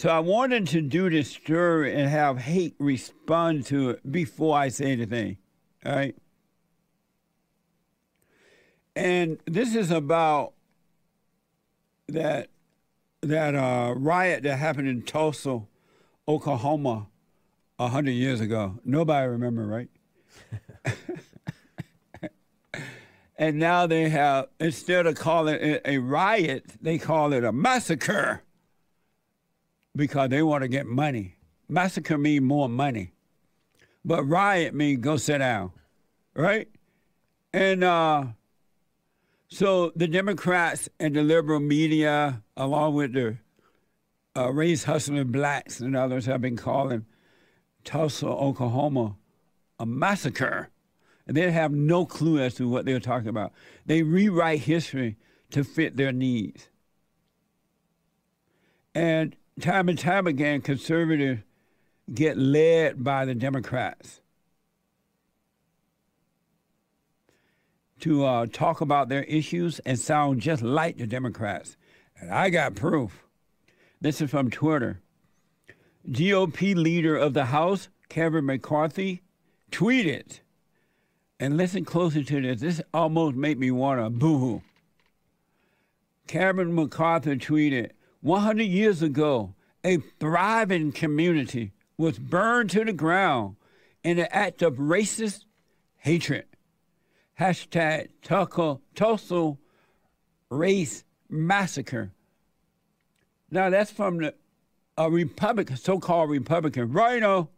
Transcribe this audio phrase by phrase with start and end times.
[0.00, 4.68] So I wanted to do this story and have Hake respond to it before I
[4.68, 5.36] say anything.
[5.84, 6.16] All right.
[8.96, 10.54] And this is about
[12.08, 12.48] that
[13.20, 15.64] that uh, riot that happened in Tulsa,
[16.26, 17.08] Oklahoma,
[17.78, 18.80] a hundred years ago.
[18.82, 19.90] Nobody remember, right?
[23.36, 28.44] and now they have instead of calling it a riot, they call it a massacre
[29.94, 31.36] because they want to get money.
[31.68, 33.12] Massacre means more money,
[34.04, 35.70] but riot means go sit down,
[36.34, 36.68] right?
[37.52, 38.26] And uh,
[39.48, 43.38] so the Democrats and the liberal media, along with the
[44.36, 47.04] uh, race hustling blacks and others, have been calling
[47.84, 49.16] Tulsa, Oklahoma,
[49.78, 50.70] a massacre.
[51.26, 53.52] And they have no clue as to what they're talking about.
[53.86, 55.16] They rewrite history
[55.50, 56.68] to fit their needs.
[58.94, 61.42] And time and time again, conservatives
[62.12, 64.20] get led by the Democrats
[68.00, 71.76] to uh, talk about their issues and sound just like the Democrats.
[72.18, 73.24] And I got proof.
[74.00, 75.00] This is from Twitter.
[76.08, 79.22] GOP leader of the House, Kevin McCarthy,
[79.70, 80.40] tweeted,
[81.38, 82.60] and listen closer to this.
[82.60, 84.62] This almost made me want to boo hoo.
[86.26, 87.90] Kevin McCarthy tweeted,
[88.20, 89.54] 100 years ago,
[89.84, 93.56] a thriving community was burned to the ground
[94.04, 95.44] in an act of racist
[95.98, 96.44] hatred.
[97.38, 99.56] Hashtag Tulsa
[100.50, 102.12] Race Massacre.
[103.50, 104.34] Now that's from the
[104.98, 107.48] a Republican, so-called Republican, Rhino,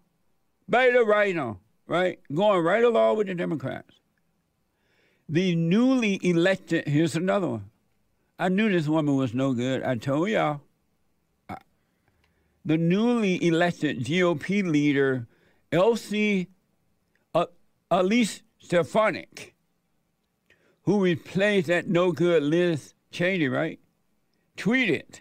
[0.69, 2.21] Beta Rhino, right?
[2.33, 3.97] Going right along with the Democrats.
[5.29, 7.71] The newly elected, here's another one.
[8.43, 9.85] I knew this woman was no good.
[9.85, 10.63] I told y'all.
[12.65, 15.29] The newly elected GOP leader,
[15.71, 16.49] Elsie
[17.37, 17.47] uh,
[17.89, 19.55] Elise Stefanik,
[20.83, 23.79] who replaced that no good Liz Cheney, right?
[24.57, 25.21] Tweeted,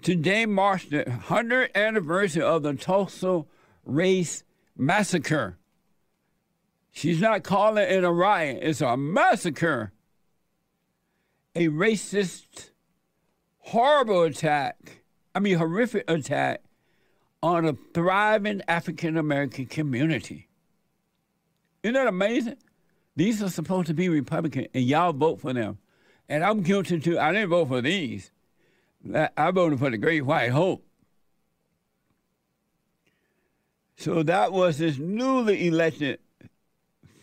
[0.00, 3.44] Today marks the 100th anniversary of the Tulsa
[3.84, 4.44] Race
[4.76, 5.58] Massacre.
[6.92, 9.93] She's not calling it a riot, it's a massacre.
[11.56, 12.70] A racist,
[13.58, 15.02] horrible attack,
[15.34, 16.62] I mean, horrific attack
[17.42, 20.48] on a thriving African American community.
[21.82, 22.56] Isn't that amazing?
[23.14, 25.78] These are supposed to be Republican, and y'all vote for them.
[26.28, 27.18] And I'm guilty too.
[27.18, 28.32] I didn't vote for these.
[29.36, 30.84] I voted for the Great White Hope.
[33.96, 36.18] So that was this newly elected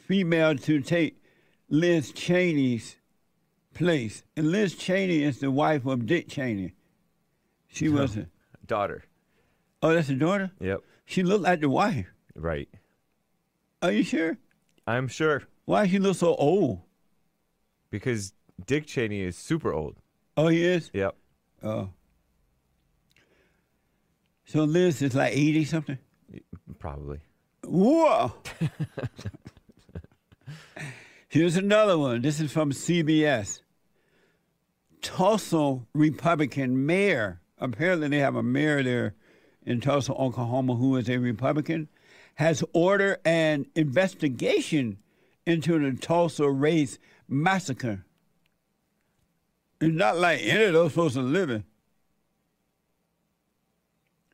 [0.05, 1.21] female to take
[1.67, 2.95] Liz Cheney's
[3.73, 4.23] place.
[4.35, 6.73] And Liz Cheney is the wife of Dick Cheney.
[7.67, 8.27] She was a
[8.65, 9.05] daughter.
[9.81, 10.51] Oh, that's a daughter?
[10.59, 10.81] Yep.
[11.05, 12.07] She looked like the wife.
[12.35, 12.69] Right.
[13.81, 14.37] Are you sure?
[14.85, 15.43] I'm sure.
[15.65, 16.81] Why she look so old?
[17.89, 18.33] Because
[18.65, 19.95] Dick Cheney is super old.
[20.37, 20.91] Oh, he is?
[20.93, 21.15] Yep.
[21.63, 21.89] Oh.
[24.45, 25.97] So Liz is like 80 something?
[26.79, 27.19] Probably.
[27.63, 28.33] Whoa!
[31.31, 32.21] Here's another one.
[32.21, 33.61] This is from CBS.
[35.01, 39.15] Tulsa Republican mayor, apparently they have a mayor there
[39.65, 41.87] in Tulsa, Oklahoma, who is a Republican,
[42.35, 44.97] has ordered an investigation
[45.45, 46.99] into the Tulsa race
[47.29, 48.03] massacre.
[49.79, 51.63] It's not like any of those folks are living.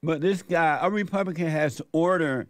[0.02, 2.48] But this guy, a Republican, has ordered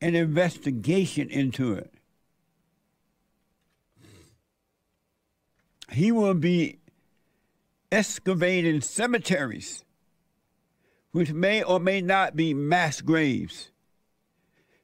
[0.00, 1.94] an investigation into it.
[5.90, 6.78] He will be
[7.90, 9.84] excavating cemeteries,
[11.12, 13.70] which may or may not be mass graves,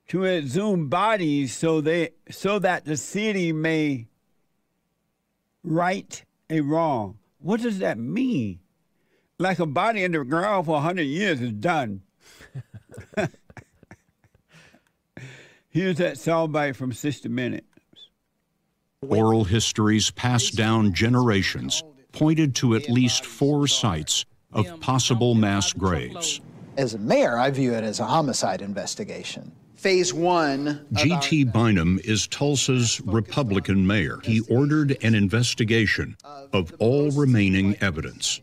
[0.09, 4.06] to exhume bodies so they so that the city may
[5.62, 7.19] right a wrong.
[7.38, 8.60] What does that mean?
[9.38, 12.03] Like a body in the ground for 100 years is done.
[15.68, 17.73] Here's that soundbite from 60 Minutes.
[19.09, 26.41] Oral histories passed down generations pointed to at least four sites of possible mass graves.
[26.77, 29.53] As a mayor, I view it as a homicide investigation.
[29.74, 30.86] Phase one.
[30.92, 31.45] G.T.
[31.45, 34.21] Bynum is Tulsa's Republican mayor.
[34.24, 36.16] He ordered an investigation
[36.53, 38.41] of all remaining evidence.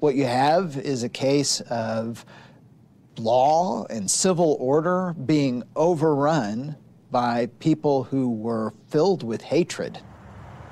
[0.00, 2.24] What you have is a case of
[3.16, 6.76] law and civil order being overrun
[7.12, 10.00] by people who were filled with hatred.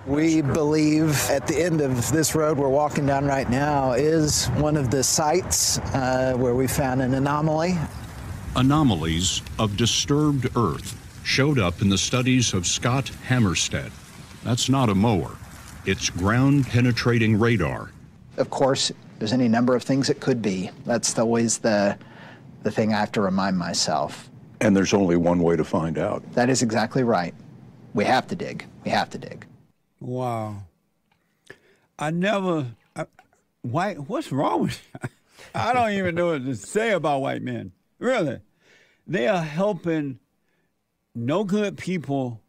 [0.07, 4.79] We believe at the end of this road we're walking down right now is one
[4.79, 7.77] of the sites uh, where we found an anomaly.
[8.57, 13.93] Anomalies of disturbed Earth showed up in the studies of Scott Hammerstedt.
[14.43, 15.37] That's not a mower,
[15.85, 17.91] it's ground penetrating radar.
[18.39, 20.71] Of course, there's any number of things it could be.
[20.87, 21.99] That's always the,
[22.63, 24.30] the thing I have to remind myself.
[24.61, 26.23] And there's only one way to find out.
[26.33, 27.35] That is exactly right.
[27.95, 28.67] We have to dig.
[28.85, 29.47] We have to dig.
[30.01, 30.63] Wow.
[31.99, 32.67] I never.
[32.95, 33.07] I,
[33.63, 34.09] white.
[34.09, 34.81] What's wrong with?
[35.55, 37.73] I don't even know what to say about white men.
[37.99, 38.41] Really,
[39.07, 40.19] they are helping
[41.15, 42.41] no good people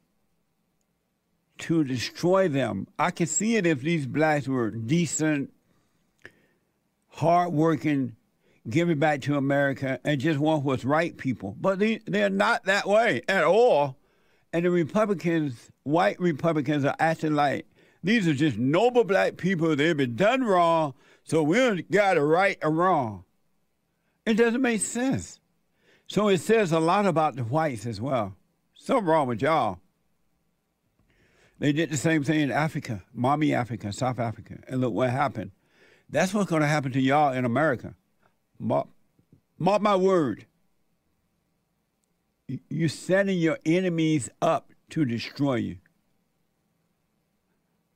[1.59, 2.87] to destroy them.
[2.97, 5.51] I can see it if these blacks were decent,
[7.09, 8.15] hardworking,
[8.69, 11.55] give it back to America, and just want what's right people.
[11.59, 13.97] But they, they're not that way at all.
[14.53, 17.65] And the Republicans, white Republicans, are acting like
[18.03, 19.75] these are just noble black people.
[19.75, 20.93] They've been done wrong,
[21.23, 23.23] so we don't got to right or wrong.
[24.25, 25.39] It doesn't make sense.
[26.07, 28.35] So it says a lot about the whites as well.
[28.73, 29.79] Something wrong with y'all.
[31.59, 35.51] They did the same thing in Africa, mommy Africa, South Africa, and look what happened.
[36.09, 37.95] That's what's going to happen to y'all in America.
[38.61, 38.87] Mark,
[39.57, 40.45] mark my word.
[42.69, 45.77] You're setting your enemies up to destroy you.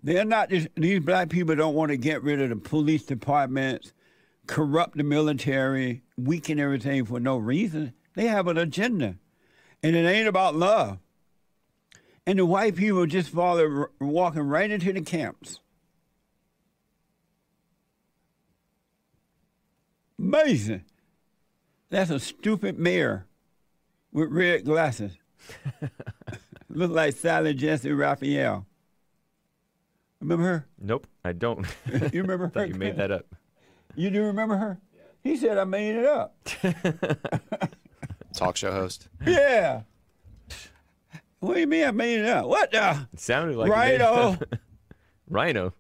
[0.01, 3.94] They're not just, these black people don't want to get rid of the police departments,
[4.47, 7.94] corrupt the military, weaken everything for no reason.
[8.15, 9.17] They have an agenda.
[9.83, 10.97] And it ain't about love.
[12.25, 15.59] And the white people just follow walking right into the camps.
[20.19, 20.83] Amazing.
[21.89, 23.25] That's a stupid mayor
[24.12, 25.17] with red glasses.
[26.69, 28.65] Look like Sally Jessy Raphael.
[30.19, 30.65] Remember her?
[30.81, 31.65] Nope, I don't.
[32.13, 32.50] You remember her?
[32.50, 33.25] Thought you made that up.
[33.95, 34.79] You do remember her?
[35.23, 36.35] He said I made it up.
[38.33, 39.07] Talk show host.
[39.25, 39.81] yeah.
[41.39, 42.45] What do you mean I made it up?
[42.47, 43.07] What the?
[43.13, 44.38] It sounded like you made Rhino.
[45.29, 45.73] Rhino.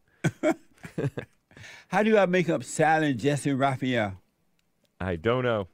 [1.87, 4.13] How do I make up Sally Jessy Raphael?
[4.99, 5.67] I don't know.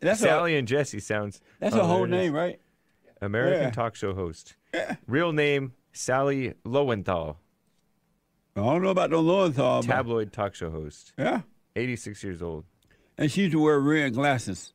[0.00, 1.40] That's Sally a and Jesse sounds.
[1.60, 2.26] that's oh, a whole there it is.
[2.26, 2.60] name, right?
[3.20, 3.70] American Yeah.
[3.70, 4.56] talk show host.
[5.06, 7.38] Real name Sally Lowenthal.
[8.56, 9.82] I don't know about the Lowenthal.
[9.82, 11.12] Tabloid talk show host.
[11.18, 11.42] Yeah.
[11.74, 12.64] 86 years old.
[13.18, 14.72] And she used to wear red glasses.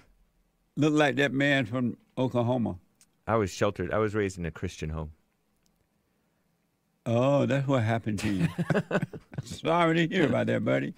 [0.76, 2.78] Look like that man from Oklahoma.
[3.26, 3.92] I was sheltered.
[3.92, 5.12] I was raised in a Christian home.
[7.06, 8.48] Oh, that's what happened to you.
[9.44, 10.94] Sorry to hear about that, buddy.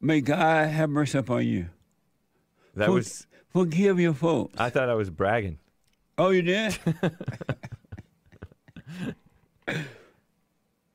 [0.00, 1.68] May God have mercy upon you.
[2.74, 3.26] That For- was.
[3.50, 4.54] Forgive your folks.
[4.58, 5.58] I thought I was bragging.
[6.18, 6.78] Oh, you did?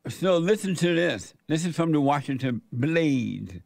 [0.07, 1.33] so listen to this.
[1.47, 3.63] This is from the Washington Blade.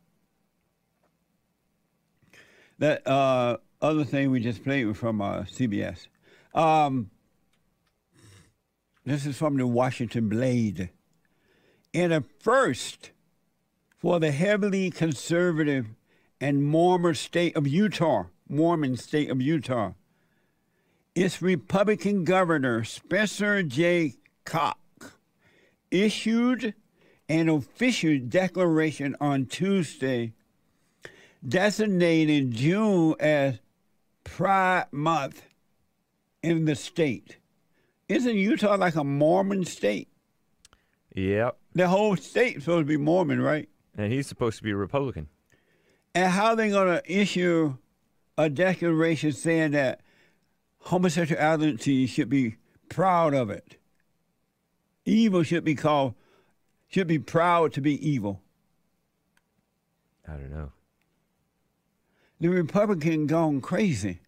[2.79, 6.07] That uh, other thing we just played was from uh, CBS.
[6.53, 7.11] Um,
[9.05, 10.91] this is from the Washington Blade.
[11.91, 13.11] In a first
[13.97, 15.87] for the heavily conservative
[16.39, 19.93] and Mormon state of Utah, Mormon state of Utah,
[21.15, 24.15] its Republican Governor Spencer J.
[24.45, 24.79] Cox
[25.89, 26.75] issued
[27.27, 30.33] an official declaration on Tuesday
[31.47, 33.59] designating June as
[34.23, 35.43] Pride Month
[36.43, 37.37] in the state.
[38.07, 40.07] Isn't Utah like a Mormon state?
[41.15, 41.57] Yep.
[41.73, 43.67] The whole state's supposed to be Mormon, right?
[43.97, 45.27] And he's supposed to be a Republican.
[46.13, 47.77] And how are they going to issue
[48.37, 50.01] a declaration saying that
[50.79, 52.57] homosexuality should be
[52.89, 53.77] proud of it?
[55.05, 56.13] Evil should be called,
[56.87, 58.41] should be proud to be evil.
[60.27, 60.71] I don't know.
[62.39, 64.19] The Republican gone crazy.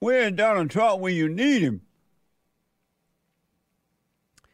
[0.00, 1.80] Where's Donald Trump when you need him?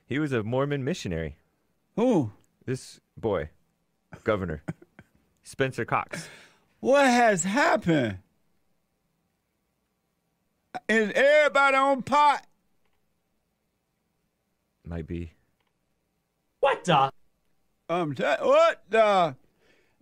[0.07, 1.37] He was a Mormon missionary.
[1.97, 2.33] Who?
[2.67, 3.51] This boy,
[4.23, 4.63] Governor
[5.43, 6.29] Spencer Cox.
[6.81, 8.19] What has happened?
[10.89, 12.47] Is everybody on pot?
[14.85, 15.33] Might be.
[16.61, 17.11] What the?
[17.89, 19.37] Um, t- what the?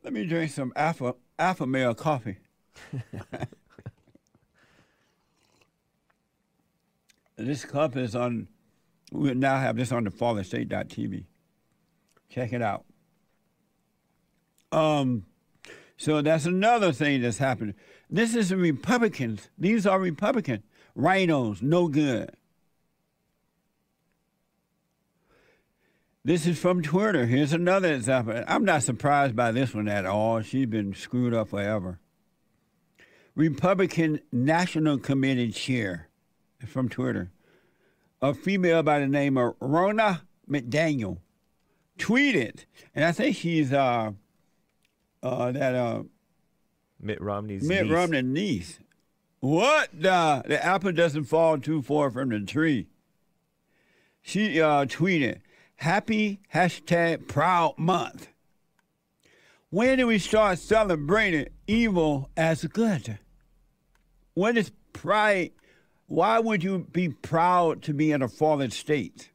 [0.03, 2.39] Let me drink some alpha alpha male coffee.
[7.37, 8.49] this cup is on.
[9.13, 11.25] We now have this on the fallenstate.tv.
[12.31, 12.87] Check it out.
[14.73, 15.27] Um,
[15.99, 17.75] so that's another thing that's happening.
[18.09, 19.51] This is Republicans.
[19.59, 20.65] These are Republicans.
[20.95, 22.31] Rhinos, no good.
[26.25, 27.27] This is from Twitter.
[27.27, 28.43] Here's another example.
[28.47, 30.41] I'm not surprised by this one at all.
[30.41, 31.99] She's been screwed up forever.
[33.35, 36.09] Republican National Committee chair
[36.67, 37.31] from Twitter.
[38.23, 41.19] A female by the name of Ronna McDaniel
[41.99, 44.13] tweeted, and I think she's uh,
[45.23, 46.05] uh, that uh,
[47.01, 47.93] Mitt Romney's Mitt niece.
[47.93, 48.79] Romney's niece.
[49.41, 50.45] What the?
[50.47, 52.87] The apple doesn't fall too far from the tree.
[54.23, 55.41] She uh, tweeted,
[55.77, 58.29] Happy hashtag proud month.
[59.71, 63.19] When do we start celebrating evil as good?
[64.35, 65.51] When is pride?
[66.07, 69.31] Why would you be proud to be in a fallen state?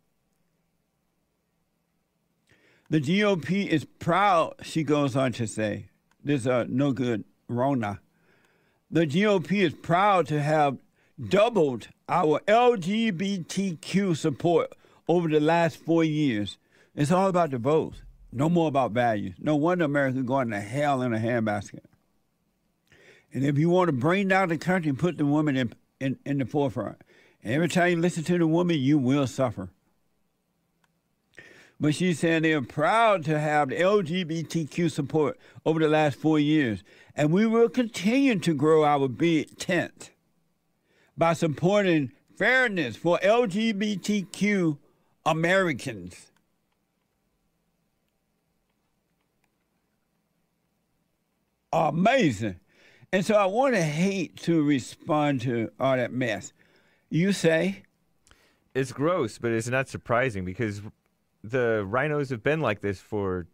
[2.90, 5.90] The GOP is proud, she goes on to say.
[6.24, 8.00] This uh, no good Ronna.
[8.90, 10.78] The GOP is proud to have
[11.20, 14.72] doubled our LGBTQ support
[15.08, 16.58] over the last four years.
[16.96, 19.36] It's all about the votes, no more about values.
[19.40, 21.86] No wonder America's going to hell in a handbasket.
[23.34, 26.38] And if you want to bring down the country, put the women in, in, in
[26.38, 26.98] the forefront.
[27.44, 29.70] Every time you listen to the woman, you will suffer.
[31.80, 36.84] But she's saying they're proud to have LGBTQ support over the last four years.
[37.16, 40.12] And we will continue to grow our big tent
[41.16, 44.78] by supporting fairness for LGBTQ
[45.26, 46.32] Americans.
[51.72, 52.60] Amazing.
[53.14, 56.52] And so I want to Hake to respond to all that mess.
[57.10, 57.84] You say,
[58.74, 60.82] It's gross, but it's not surprising because
[61.44, 63.48] the rhinos have been like this for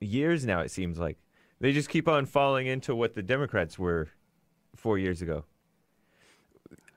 [0.00, 1.18] years now, it seems like.
[1.60, 4.08] They just keep on falling into what the Democrats were
[4.76, 5.44] four years ago.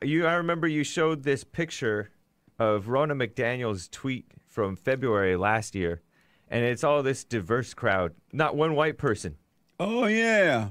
[0.01, 2.11] You, I remember you showed this picture
[2.59, 6.01] of Ronna McDaniel's tweet from February last year,
[6.49, 9.37] and it's all this diverse crowd, not one white person.
[9.79, 10.69] oh, yeah.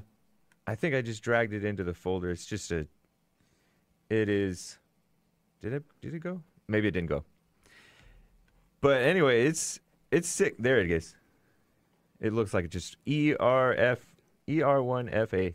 [0.67, 2.31] I think I just dragged it into the folder.
[2.31, 2.87] It's just a.
[4.09, 4.79] It is.
[5.61, 5.85] Did it?
[6.01, 6.43] Did it go?
[6.69, 7.25] Maybe it didn't go.
[8.81, 10.57] But anyway, it's it's sick.
[10.59, 11.17] There it is.
[12.21, 13.99] It looks like just E R F
[14.49, 15.55] E R one F A.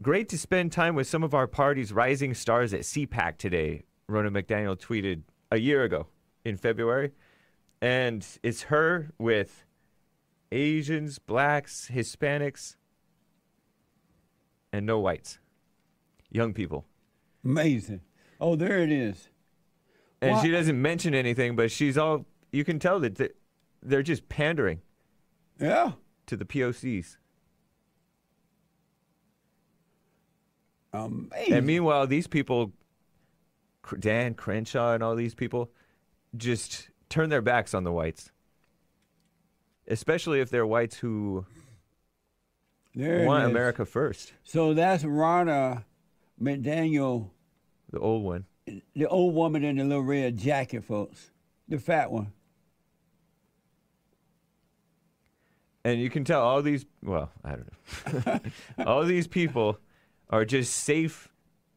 [0.00, 3.84] Great to spend time with some of our party's rising stars at CPAC today.
[4.08, 6.06] Ronna McDaniel tweeted a year ago
[6.44, 7.12] in February,
[7.82, 9.66] and it's her with
[10.50, 12.76] Asians, blacks, Hispanics,
[14.72, 15.38] and no whites.
[16.30, 16.84] Young people.
[17.44, 18.00] Amazing.
[18.40, 19.28] Oh, there it is.
[20.20, 23.36] And she doesn't mention anything, but she's all, you can tell that
[23.82, 24.80] they're just pandering
[25.60, 25.92] Yeah.
[26.26, 27.16] to the POCs.
[30.92, 31.52] Amazing.
[31.54, 32.72] And meanwhile, these people,
[33.98, 35.70] Dan Crenshaw and all these people,
[36.36, 38.32] just turn their backs on the whites.
[39.86, 41.46] Especially if they're whites who
[42.98, 43.44] there want.
[43.44, 44.32] America first.
[44.42, 45.84] So that's Ronna
[46.40, 47.30] McDaniel,
[47.90, 48.44] The old one.
[48.94, 51.30] the old woman in the little red jacket, folks.
[51.68, 52.32] The fat one.
[55.84, 58.40] And you can tell all these, well, I don't know.
[58.86, 59.78] all these people
[60.28, 61.28] are just safe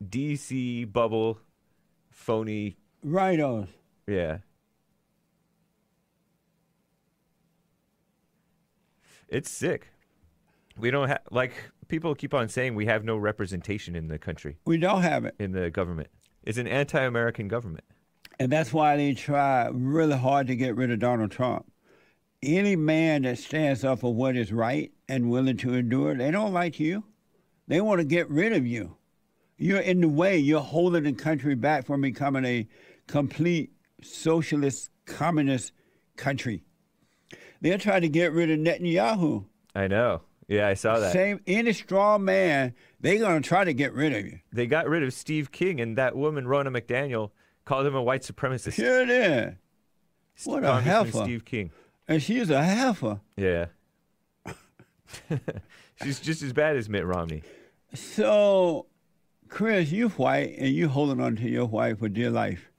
[0.04, 1.40] DC bubble,
[2.10, 3.68] phony, Rhinos.
[4.08, 4.40] yeah.
[9.30, 9.88] It's sick.
[10.82, 11.54] We don't have, like,
[11.88, 15.36] people keep on saying we have no representation in the country, We don't have it.
[15.40, 16.10] in the government.
[16.44, 17.84] It's an anti American government.
[18.40, 21.72] And that's why they try really hard to get rid of Donald Trump.
[22.42, 26.52] Any man that stands up for what is right and willing to endure, they don't
[26.52, 27.04] like you.
[27.68, 28.98] They want to get rid of you.
[29.58, 30.40] You're in the way.
[30.40, 32.68] You're holding the country back from becoming a
[33.06, 33.72] complete
[34.02, 35.72] socialist, communist
[36.18, 36.64] country.
[37.62, 39.46] They're trying to get rid of Netanyahu.
[39.76, 40.22] I know.
[40.52, 41.14] Yeah, I saw that.
[41.14, 44.40] Same any strong man, they're gonna try to get rid of you.
[44.52, 47.32] They got rid of Steve King, and that woman, Ronna McDaniel,
[47.64, 48.74] called him a white supremacist.
[48.74, 49.54] Here it is.
[50.44, 51.24] What a heifer.
[51.24, 51.72] Steve King.
[52.06, 53.22] And she's a heifer.
[53.38, 53.68] Yeah.
[56.04, 57.44] She's just as bad as Mitt Romney.
[57.94, 58.88] So,
[59.50, 62.72] Chris, you white and you holding on to your white for dear life.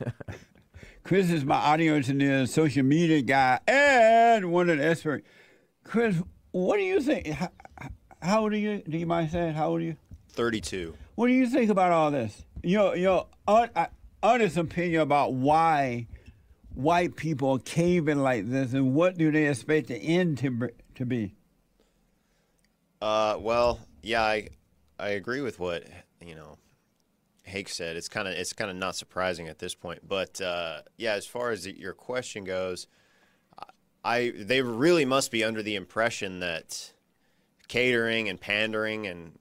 [1.02, 5.26] Chris is my audio engineer, social media guy, and one of the experts.
[5.82, 7.28] Chris, what do you think?
[7.28, 7.50] How,
[8.20, 8.82] how old are you?
[8.88, 9.96] Do you mind saying how old are you?
[10.30, 10.94] 32.
[11.14, 12.44] What do you think about all this?
[12.62, 13.86] Your your un, uh,
[14.22, 16.06] honest opinion about why
[16.74, 21.06] white people are caving like this, and what do they expect the end to to
[21.06, 21.34] be?
[23.00, 24.48] Uh, well, yeah, I,
[24.98, 25.84] I agree with what,
[26.24, 26.58] you know,
[27.42, 30.06] Hake said, it's kind of it's kind of not surprising at this point.
[30.06, 32.86] But uh, yeah, as far as your question goes,
[34.08, 36.94] I they really must be under the impression that
[37.68, 39.38] catering and pandering and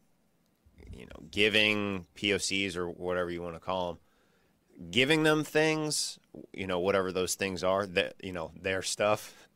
[0.92, 6.20] you know giving POCs or whatever you want to call them, giving them things,
[6.52, 9.48] you know whatever those things are that you know their stuff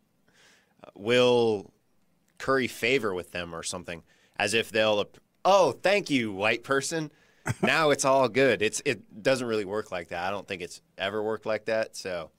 [0.81, 1.73] uh, will
[2.37, 4.03] curry favor with them or something,
[4.37, 5.09] as if they'll
[5.43, 7.11] oh thank you white person.
[7.61, 8.61] now it's all good.
[8.61, 10.23] It's it doesn't really work like that.
[10.23, 11.97] I don't think it's ever worked like that.
[11.97, 12.31] So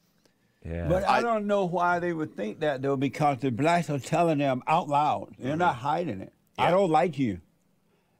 [0.64, 0.86] Yeah.
[0.88, 3.98] But I, I- don't know why they would think that though, because the blacks are
[3.98, 5.34] telling them out loud.
[5.38, 5.82] They're not mm-hmm.
[5.82, 6.32] hiding it.
[6.58, 7.40] I don't like you.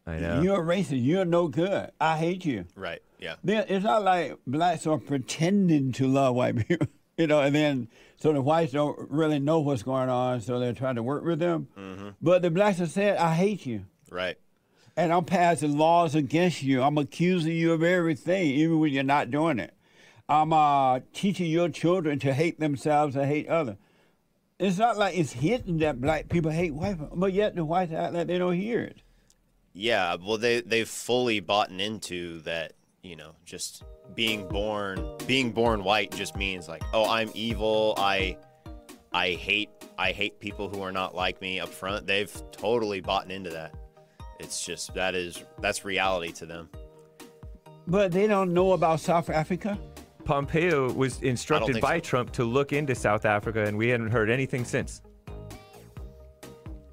[0.06, 0.42] I know.
[0.42, 1.04] You're a racist.
[1.04, 1.90] You're no good.
[2.00, 2.66] I hate you.
[2.74, 3.36] right, yeah.
[3.44, 7.88] Then it's not like blacks are pretending to love white people, you know, and then
[8.16, 11.38] so the whites don't really know what's going on, so they're trying to work with
[11.38, 11.68] them.
[11.78, 12.08] Mm-hmm.
[12.20, 14.36] But the blacks have said, "I hate you." Right.
[14.96, 16.82] and I'm passing laws against you.
[16.82, 19.72] I'm accusing you of everything, even when you're not doing it.
[20.32, 23.76] I'm uh, teaching your children to hate themselves and hate others.
[24.58, 27.92] It's not like it's hidden that black people hate white people, but yet the whites
[27.92, 29.02] act like they don't hear it.
[29.74, 32.72] Yeah, well, they they've fully bought into that.
[33.02, 33.82] You know, just
[34.14, 37.92] being born being born white just means like, oh, I'm evil.
[37.98, 38.38] I
[39.12, 42.06] I hate I hate people who are not like me up front.
[42.06, 43.74] They've totally bought into that.
[44.40, 46.70] It's just that is that's reality to them.
[47.86, 49.78] But they don't know about South Africa.
[50.24, 52.00] Pompeo was instructed by so.
[52.00, 55.02] Trump to look into South Africa, and we hadn't heard anything since.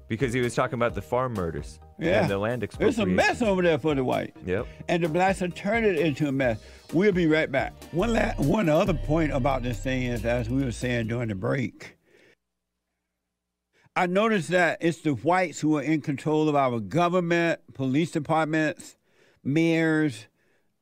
[0.08, 3.02] Because he was talking about the farm murders Yeah, and the land It's expropriation.
[3.02, 4.34] a mess over there for the white.
[4.44, 4.66] Yep.
[4.88, 6.58] and the blacks are turning it into a mess.
[6.92, 7.72] We'll be right back.
[7.92, 11.36] One la- one other point about this thing is, as we were saying during the
[11.36, 11.96] break,
[13.94, 18.96] I noticed that it's the whites who are in control of our government, police departments,
[19.44, 20.26] mayors,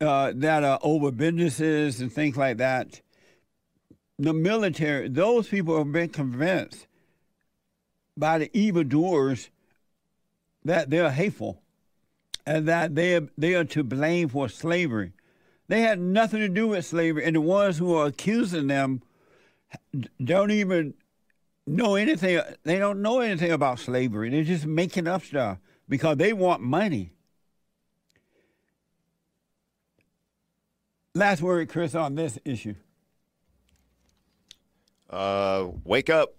[0.01, 3.01] uh, that are over businesses and things like that.
[4.19, 6.87] The military, those people have been convinced
[8.17, 9.51] by the evildoers
[10.65, 11.63] that they're hateful
[12.45, 15.13] and that they are, they are to blame for slavery.
[15.69, 19.03] They had nothing to do with slavery, and the ones who are accusing them
[20.23, 20.95] don't even
[21.67, 22.41] know anything.
[22.65, 24.31] They don't know anything about slavery.
[24.31, 27.13] They're just making up stuff because they want money.
[31.19, 32.77] Last word, Chris, on this issue.
[35.11, 36.37] Uh, wake up,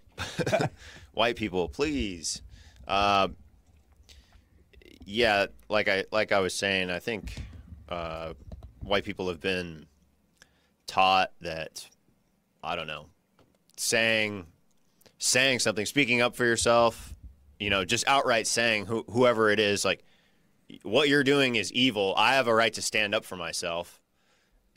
[1.12, 2.40] white people, please.
[2.88, 3.28] Uh,
[5.04, 7.42] yeah, like I like I was saying, I think
[7.90, 8.32] uh,
[8.82, 9.84] white people have been
[10.86, 11.86] taught that
[12.64, 13.04] I don't know,
[13.76, 14.46] saying
[15.18, 17.14] saying something, speaking up for yourself,
[17.58, 20.02] you know, just outright saying who, whoever it is, like
[20.84, 22.14] what you're doing is evil.
[22.16, 23.99] I have a right to stand up for myself,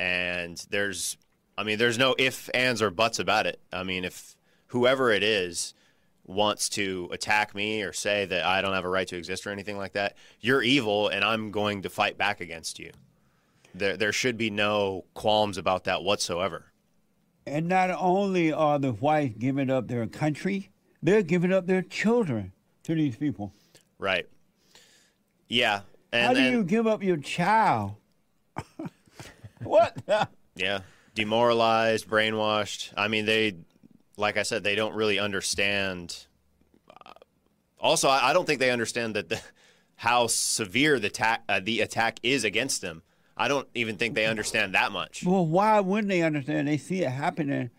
[0.03, 1.17] and there's
[1.57, 3.59] I mean, there's no if, ands, or buts about it.
[3.71, 4.35] I mean, if
[4.67, 5.73] whoever it is
[6.25, 9.51] wants to attack me or say that I don't have a right to exist or
[9.51, 12.91] anything like that, you're evil, and I'm going to fight back against you.
[13.75, 16.65] There, there should be no qualms about that whatsoever.
[17.45, 20.69] And not only are the whites giving up their country,
[21.01, 23.53] they're giving up their children to these people.
[23.99, 24.27] Right?
[25.47, 25.81] Yeah.
[26.11, 27.95] How do you give up your child?
[29.63, 29.97] what?
[30.55, 30.79] yeah,
[31.15, 32.93] demoralized, brainwashed.
[32.95, 33.55] I mean, they,
[34.17, 36.25] like I said, they don't really understand.
[37.79, 39.41] Also, I I don't think they understand that the,
[39.95, 43.03] how severe the attack uh, the attack is against them.
[43.35, 45.23] I don't even think they understand that much.
[45.25, 46.67] Well, why wouldn't they understand?
[46.67, 47.71] They see it happening,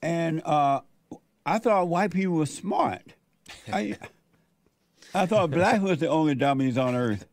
[0.00, 0.80] and uh,
[1.44, 3.02] I thought white people were smart.
[3.72, 3.98] I,
[5.12, 7.26] I thought black was the only dummies on earth.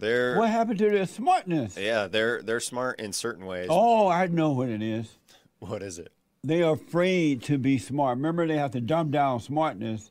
[0.00, 1.76] They're What happened to their smartness?
[1.76, 3.68] yeah, they're they're smart in certain ways.
[3.70, 5.16] Oh, I know what it is.
[5.60, 6.12] What is it?
[6.42, 8.16] They are afraid to be smart.
[8.16, 10.10] Remember, they have to dumb down smartness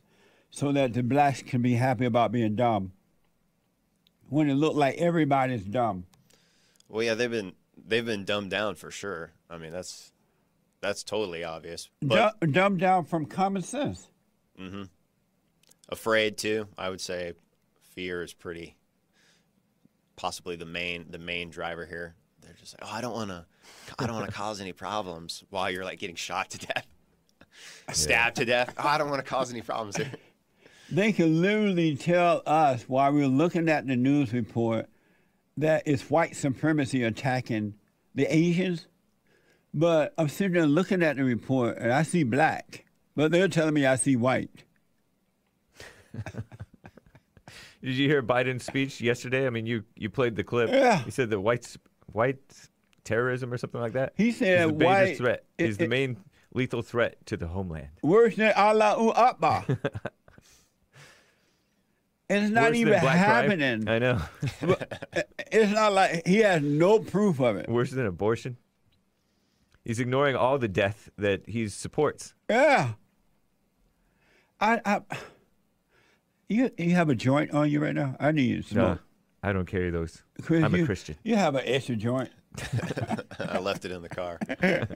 [0.50, 2.92] so that the blacks can be happy about being dumb.
[4.28, 6.06] When it looked like everybody's dumb.
[6.88, 9.32] Well, yeah, they've been they've been dumbed down for sure.
[9.50, 10.12] I mean, that's
[10.80, 11.90] that's totally obvious.
[12.00, 14.06] But Du- dumbed down from common sense.
[14.58, 14.84] Mm-hmm.
[15.88, 16.68] Afraid too.
[16.78, 17.32] I would say
[17.94, 18.76] fear is pretty
[20.20, 22.14] possibly the main the main driver here.
[22.42, 23.46] They're just like, oh, I don't want to,
[23.98, 26.86] I don't want to cause any problems while you're like getting shot to death,
[27.92, 28.74] stabbed to death.
[28.76, 30.12] Oh, I don't want to cause any problems here.
[30.92, 34.88] They can literally tell us while we're looking at the news report
[35.56, 37.74] that it's white supremacy attacking
[38.12, 38.88] the Asians.
[39.72, 43.74] But I'm sitting there looking at the report and I see black, but they're telling
[43.74, 44.64] me I see white.
[47.82, 49.46] Did you hear Biden's speech yesterday?
[49.46, 50.70] I mean, you you played the clip.
[50.70, 50.98] Yeah.
[50.98, 51.78] He said the whites
[52.12, 52.38] white
[53.04, 54.12] terrorism or something like that.
[54.16, 55.44] He He's said the major white threat.
[55.58, 56.16] it- He's the main
[56.52, 57.88] lethal threat to the homeland.
[58.02, 59.64] worse than Allah Allahu Akbar.
[62.28, 63.50] it's not Worse even than black crime.
[63.50, 63.88] happening.
[63.88, 64.20] I know.
[65.52, 67.68] It's not like he has no proof of it.
[67.68, 68.56] Worse than abortion.
[69.84, 72.34] He's ignoring all the death that he supports.
[72.48, 72.92] Yeah.
[74.60, 75.00] I, I
[76.50, 78.16] you you have a joint on you right now?
[78.20, 78.98] I need to No.
[79.42, 80.22] I don't carry those.
[80.42, 81.16] Chris, I'm a Christian.
[81.22, 82.28] You have an extra joint.
[83.38, 84.38] I left it in the car.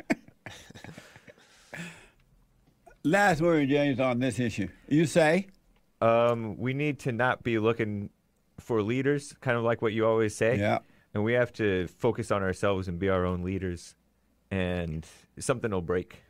[3.05, 4.69] Last word, James, on this issue.
[4.89, 5.47] You say?
[6.03, 8.11] Um, we need to not be looking
[8.61, 10.59] for leaders, kind of like what you always say.
[10.59, 10.81] Yeah.
[11.15, 13.95] And we have to focus on ourselves and be our own leaders,
[14.51, 15.07] and
[15.39, 16.23] something will break.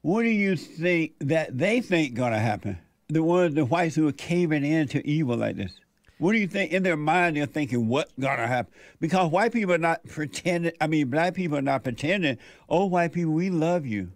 [0.00, 2.78] What do you think that they think gonna happen?
[3.12, 5.72] The ones, the whites who are caving in to evil like this.
[6.18, 8.72] What do you think in their mind they're thinking what's gonna happen?
[9.00, 10.72] Because white people are not pretending.
[10.80, 12.38] I mean, black people are not pretending.
[12.68, 14.12] Oh, white people, we love you.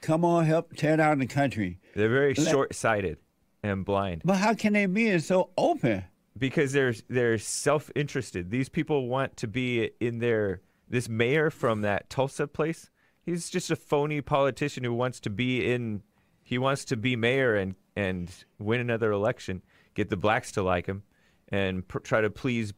[0.00, 1.78] Come on, help tear down the country.
[1.94, 3.18] They're very Let- short-sighted
[3.62, 6.04] and blind But how can they be so open?
[6.38, 8.50] because they're they're self-interested.
[8.50, 12.90] These people want to be in their this mayor from that Tulsa place.
[13.22, 16.02] He's just a phony politician who wants to be in.
[16.42, 19.62] He wants to be mayor and and win another election,
[19.94, 21.02] get the blacks to like him,
[21.48, 22.72] and pr- try to please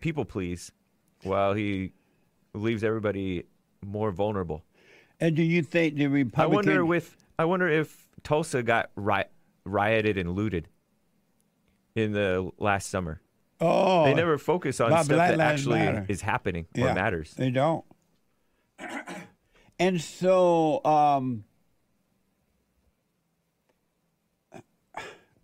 [0.00, 0.72] people please,
[1.22, 1.92] while he
[2.54, 3.44] leaves everybody
[3.84, 4.64] more vulnerable.
[5.20, 9.24] And do you think the Republicans I wonder if I wonder if Tulsa got ri-
[9.64, 10.68] rioted and looted
[11.94, 13.20] in the last summer.
[13.60, 16.06] oh, they never focus on stuff that actually Matter.
[16.08, 17.34] is happening or Yeah, matters.
[17.34, 17.84] They don't.
[19.80, 21.44] And so um,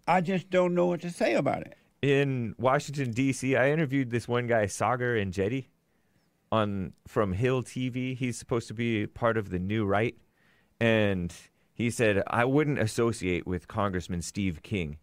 [0.06, 1.76] I just don't know what to say about it.
[2.02, 5.66] In Washington D.C., I interviewed this one guy, Saagar Enjeti,
[6.52, 8.16] on from Hill TV.
[8.16, 10.14] He's supposed to be part of the new right,
[10.78, 11.32] and
[11.72, 14.98] he said I wouldn't associate with Congressman Steve King.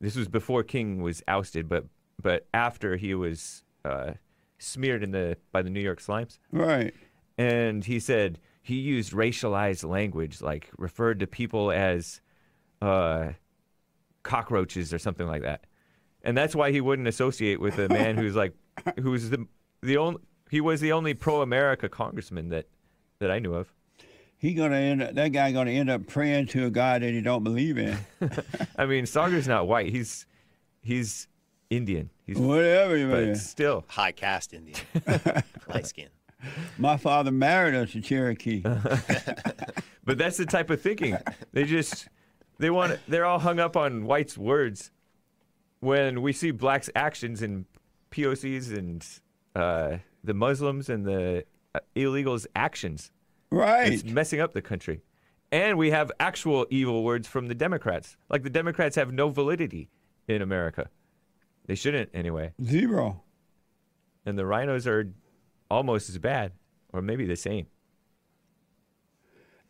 [0.00, 1.84] This was before King was ousted, but
[2.20, 4.12] but after he was uh,
[4.58, 6.38] smeared in the by the New York Slimes.
[6.50, 6.92] Right.
[7.38, 12.20] and he said he used racialized language, like referred to people as
[12.80, 13.30] uh,
[14.22, 15.64] cockroaches or something like that,
[16.22, 18.54] and that's why he wouldn't associate with a man who's like,
[19.02, 19.46] who's the
[19.82, 22.66] the only he was the only pro-America congressman that
[23.18, 23.72] that I knew of.
[24.36, 27.20] He gonna end up, that guy gonna end up praying to a God that he
[27.20, 27.96] don't believe in.
[28.76, 30.26] I mean, Saagar's not white; he's
[30.82, 31.28] he's
[31.70, 32.10] Indian.
[32.26, 33.34] He's Whatever, but man.
[33.36, 34.78] still, High caste Indian,
[35.68, 36.08] light skin.
[36.76, 38.62] My father married us to Cherokee.
[40.04, 41.16] But that's the type of thinking.
[41.52, 42.08] They just
[42.62, 44.92] they want they're all hung up on whites' words
[45.80, 47.66] when we see blacks' actions and
[48.12, 49.04] POCs and
[49.56, 51.44] uh, the Muslims and the
[51.74, 53.10] uh, illegals' actions.
[53.50, 53.92] right.
[53.92, 55.02] It's messing up the country.
[55.50, 58.16] And we have actual evil words from the Democrats.
[58.30, 59.90] Like the Democrats have no validity
[60.28, 60.88] in America.
[61.66, 62.52] They shouldn't anyway.
[62.62, 63.22] Zero.
[64.24, 65.12] And the rhinos are
[65.68, 66.52] almost as bad,
[66.92, 67.66] or maybe the same.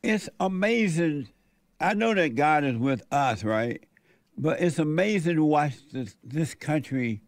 [0.03, 1.29] It's amazing.
[1.83, 3.83] I know that God is with us, right?
[4.39, 7.23] But it's amazing to watch this, this country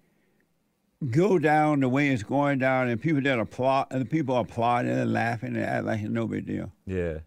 [1.11, 4.93] go down the way it's going down, and people that applaud, and the people applauding
[4.93, 6.73] and laughing and act like it's no big deal.
[6.87, 7.19] Yeah.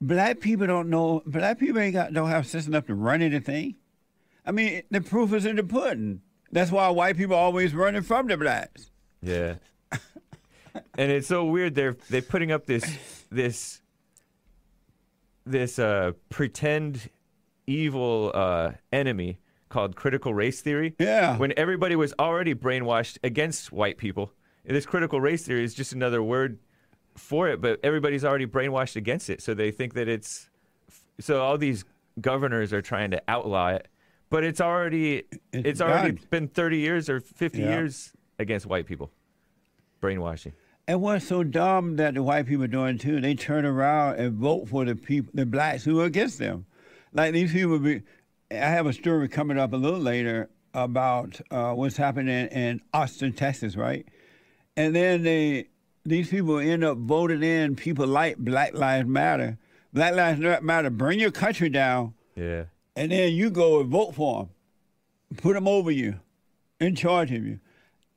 [0.00, 1.22] Black people don't know.
[1.24, 3.76] Black people ain't got don't have sense enough to run anything.
[4.44, 6.20] I mean, the proof is in the pudding.
[6.52, 8.90] That's why white people always running from the blacks.
[9.22, 9.54] Yeah.
[10.98, 12.84] and it's so weird they're they're putting up this
[13.30, 13.80] this
[15.46, 17.08] this uh pretend
[17.66, 20.94] evil uh enemy called critical race theory.
[20.98, 21.36] Yeah.
[21.38, 24.32] When everybody was already brainwashed against white people.
[24.64, 26.58] And this critical race theory is just another word
[27.16, 29.40] for it, but everybody's already brainwashed against it.
[29.40, 30.50] So they think that it's
[31.20, 31.84] so all these
[32.20, 33.88] governors are trying to outlaw it,
[34.30, 36.26] but it's already It's it's already done.
[36.30, 37.68] been 30 years or 50 Yeah.
[37.70, 39.10] years against white people.
[40.00, 40.52] Brainwashing.
[40.88, 44.34] And what's so dumb that the white people are doing too, they turn around and
[44.34, 46.66] vote for the people, the blacks who are against them.
[47.12, 48.02] Like these people be,
[48.52, 53.32] I have a story coming up a little later about uh, what's happening in Austin,
[53.32, 54.06] Texas, right?
[54.76, 55.68] And then they,
[56.04, 59.58] these people end up voting in people like Black Lives Matter.
[59.92, 62.64] Black Lives Matter, bring your country down, Yeah.
[62.94, 66.20] and then you go and vote for them, put them over you,
[66.78, 67.58] in charge of you.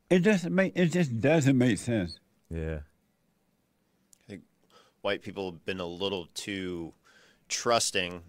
[0.09, 2.19] It doesn't make, it just doesn't make sense.
[2.49, 2.79] Yeah.
[2.79, 4.41] I think
[5.01, 6.93] white people have been a little too
[7.47, 8.21] trusting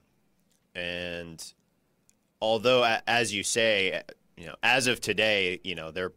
[0.75, 1.53] and
[2.41, 4.01] although as you say
[4.37, 6.13] you know as of today you know they're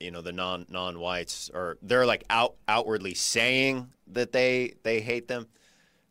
[0.00, 5.00] you know the non non whites or they're like out outwardly saying that they they
[5.00, 5.46] hate them.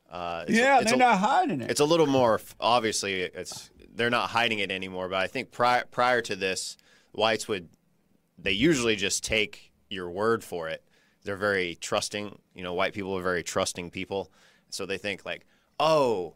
[0.10, 1.70] Uh, it's- yeah, it's they're a- not hiding it.
[1.72, 5.84] it's a little more obviously it's they're not hiding it anymore but i think prior
[5.92, 6.78] prior to this
[7.12, 7.68] whites would
[8.38, 10.84] they usually just take your word for it.
[11.24, 14.32] They're very trusting you know white people are very trusting people.
[14.70, 15.46] So they think like
[15.80, 16.36] oh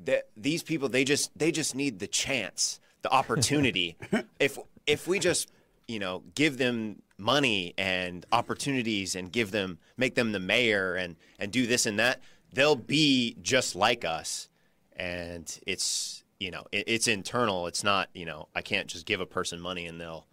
[0.00, 3.96] that these people they just they just need the chance the opportunity.
[4.40, 5.50] If if we just
[5.86, 11.16] you know give them money and opportunities and give them make them the mayor and
[11.38, 12.20] and do this and that
[12.52, 14.48] they'll be just like us.
[14.96, 17.66] And it's you know it, it's internal.
[17.66, 20.26] It's not you know i can't just give a person money and they'll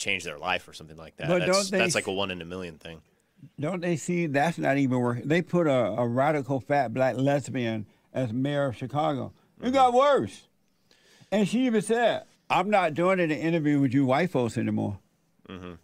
[0.00, 2.44] change their life or something like that But that's, that's like a one in a
[2.44, 3.00] million thing
[3.58, 5.28] Don't they see that's not even working?
[5.28, 9.32] They put a, a radical fat black lesbian as mayor of Chicago.
[9.60, 9.74] It mm-hmm.
[9.74, 10.48] got worse.
[11.30, 14.98] And she even said, I'm not doing an interview with you white folks anymore.
[15.48, 15.74] Mm-hmm.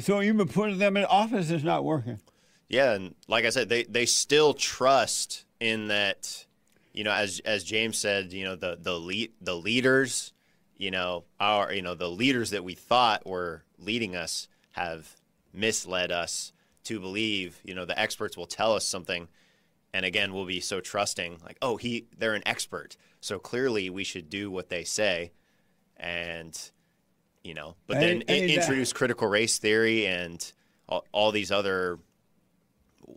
[0.00, 2.20] So even putting them in office is not working.
[2.68, 6.44] Yeah, and like I said, they they still trust in that,
[6.92, 10.32] you know, as as James said, you know, the the lead the leaders,
[10.76, 15.16] you know, our you know the leaders that we thought were leading us have
[15.52, 16.52] misled us
[16.84, 19.28] to believe, you know, the experts will tell us something,
[19.92, 24.04] and again, we'll be so trusting, like, oh, he they're an expert, so clearly we
[24.04, 25.32] should do what they say,
[25.96, 26.70] and
[27.42, 30.52] you know, but then in- that- introduce critical race theory and
[30.88, 31.98] all, all these other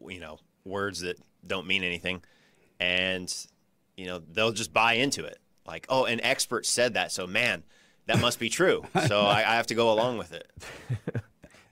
[0.07, 2.21] you know words that don't mean anything.
[2.79, 3.33] And
[3.95, 7.63] you know they'll just buy into it like oh an expert said that so man
[8.05, 10.51] that must be true so I, I have to go along with it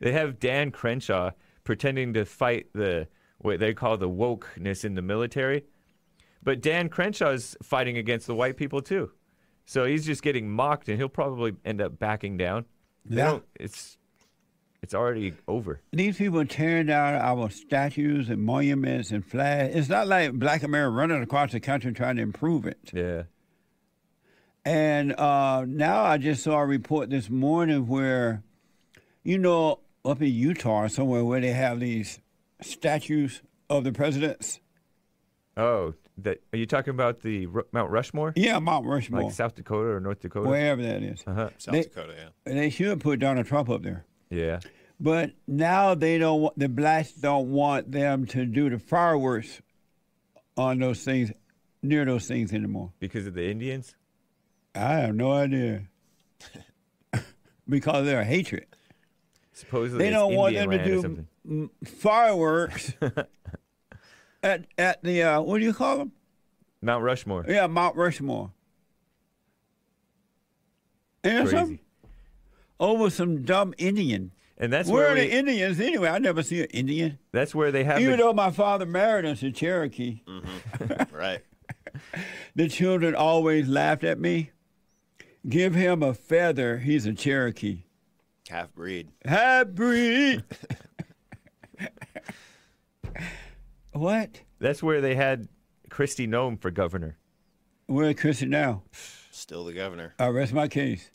[0.01, 1.31] They have Dan Crenshaw
[1.63, 3.07] pretending to fight the
[3.39, 5.63] what they call the wokeness in the military,
[6.43, 9.11] but Dan Crenshaw's fighting against the white people too.
[9.65, 12.65] So he's just getting mocked, and he'll probably end up backing down.
[13.05, 13.25] They Yeah.
[13.31, 13.97] don't- it's
[14.83, 15.81] it's already over.
[15.93, 19.75] These people are tearing down our statues and monuments and flags.
[19.75, 22.91] It's not like black America running across the country trying to improve it.
[22.93, 23.23] Yeah.
[24.65, 28.41] And uh, now I just saw a report this morning where,
[29.23, 32.19] you know, up in Utah somewhere where they have these
[32.61, 34.59] statues of the presidents.
[35.55, 38.33] Oh, that are you talking about the Ru- Mount Rushmore?
[38.35, 40.49] Yeah, Mount Rushmore, Like South Dakota or North Dakota?
[40.49, 41.23] wherever that is.
[41.27, 41.49] Uh-huh.
[41.57, 44.05] south They- dakota yeah They should put Donald Trump up there.
[44.29, 44.59] Yeah.
[44.99, 49.61] But now they don't want the blacks don't want them to do the fireworks
[50.57, 51.31] on those things
[51.83, 52.91] near those things anymore.
[52.99, 53.95] Because of the Indians?
[54.75, 55.83] I have no idea.
[57.67, 58.65] because they're hatred.
[59.53, 62.93] Supposedly They don't want Indian them to do fireworks
[64.43, 66.11] at at the uh, what do you call them?
[66.81, 67.45] Mount Rushmore.
[67.47, 68.51] Yeah, Mount Rushmore.
[71.23, 71.55] And Crazy.
[71.57, 71.79] some
[72.79, 74.31] over some dumb Indian.
[74.57, 76.09] And that's Where where are we, the Indians anyway?
[76.09, 77.17] I never see an Indian.
[77.31, 80.21] that's where they have Even the, though my father married us a Cherokee,
[81.11, 81.41] right
[82.55, 84.51] the children always laughed at me.
[85.47, 87.83] Give him a feather, he's a Cherokee.
[88.49, 90.43] half breed Half breed.
[93.91, 94.41] what?
[94.59, 95.47] that's where they had
[95.89, 97.17] Kristi Noem for governor.
[97.87, 98.83] Where's Chrissy now?
[99.31, 101.09] still the governor I rest my case.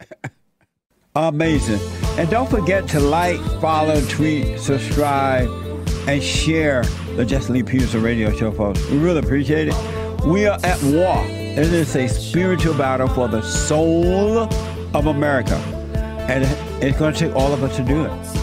[1.16, 1.80] Amazing.
[2.18, 5.48] And don't forget to like, follow, tweet, subscribe,
[6.08, 6.84] and share
[7.16, 8.88] the Jesse Lee Peterson radio show, folks.
[8.88, 10.24] We really appreciate it.
[10.24, 11.39] We are at war.
[11.52, 14.48] It is a spiritual battle for the soul
[14.94, 15.56] of America.
[16.28, 16.44] And
[16.80, 18.39] it's going to take all of us to do it.